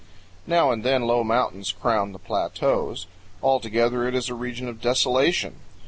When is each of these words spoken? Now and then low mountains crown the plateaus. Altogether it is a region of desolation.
Now 0.47 0.71
and 0.71 0.83
then 0.83 1.05
low 1.05 1.23
mountains 1.23 1.71
crown 1.73 2.11
the 2.11 2.17
plateaus. 2.17 3.05
Altogether 3.43 4.07
it 4.07 4.15
is 4.15 4.29
a 4.29 4.33
region 4.33 4.67
of 4.67 4.81
desolation. 4.81 5.57